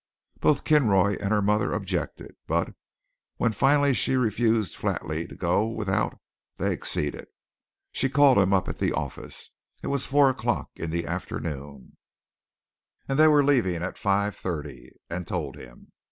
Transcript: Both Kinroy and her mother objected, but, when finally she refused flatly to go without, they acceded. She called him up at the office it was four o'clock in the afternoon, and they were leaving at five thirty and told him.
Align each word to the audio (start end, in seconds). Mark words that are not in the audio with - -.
Both 0.39 0.63
Kinroy 0.63 1.19
and 1.21 1.29
her 1.29 1.43
mother 1.43 1.71
objected, 1.73 2.35
but, 2.47 2.73
when 3.37 3.51
finally 3.51 3.93
she 3.93 4.15
refused 4.15 4.75
flatly 4.75 5.27
to 5.27 5.35
go 5.35 5.67
without, 5.67 6.19
they 6.57 6.71
acceded. 6.73 7.27
She 7.91 8.09
called 8.09 8.39
him 8.39 8.51
up 8.51 8.67
at 8.67 8.77
the 8.79 8.93
office 8.93 9.51
it 9.83 9.89
was 9.93 10.07
four 10.07 10.31
o'clock 10.31 10.71
in 10.75 10.89
the 10.89 11.05
afternoon, 11.05 11.97
and 13.07 13.19
they 13.19 13.27
were 13.27 13.45
leaving 13.45 13.83
at 13.83 13.95
five 13.95 14.35
thirty 14.35 14.89
and 15.07 15.27
told 15.27 15.55
him. 15.55 15.91